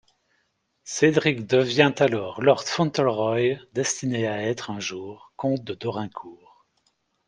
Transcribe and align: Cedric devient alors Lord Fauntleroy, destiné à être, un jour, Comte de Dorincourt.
Cedric 0.83 1.45
devient 1.45 1.93
alors 1.99 2.41
Lord 2.41 2.63
Fauntleroy, 2.63 3.59
destiné 3.73 4.25
à 4.27 4.41
être, 4.41 4.71
un 4.71 4.79
jour, 4.79 5.31
Comte 5.37 5.63
de 5.63 5.75
Dorincourt. 5.75 6.65